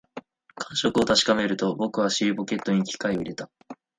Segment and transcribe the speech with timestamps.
[0.55, 3.51] 感触を確かめると、僕は尻ポケットに機械を入れた